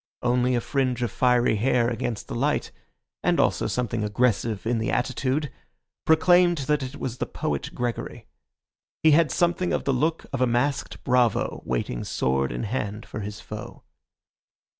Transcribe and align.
Only 0.23 0.55
a 0.55 0.61
fringe 0.61 1.03
of 1.03 1.11
fiery 1.11 1.57
hair 1.57 1.87
against 1.87 2.27
the 2.27 2.33
light, 2.33 2.71
and 3.21 3.39
also 3.39 3.67
something 3.67 4.03
aggressive 4.03 4.65
in 4.65 4.79
the 4.79 4.89
attitude, 4.89 5.51
proclaimed 6.05 6.57
that 6.65 6.81
it 6.81 6.95
was 6.95 7.19
the 7.19 7.27
poet 7.27 7.69
Gregory. 7.75 8.25
He 9.03 9.11
had 9.11 9.29
something 9.29 9.71
of 9.71 9.83
the 9.83 9.93
look 9.93 10.25
of 10.33 10.41
a 10.41 10.47
masked 10.47 11.03
bravo 11.03 11.61
waiting 11.65 12.03
sword 12.03 12.51
in 12.51 12.63
hand 12.63 13.05
for 13.05 13.19
his 13.19 13.41
foe. 13.41 13.83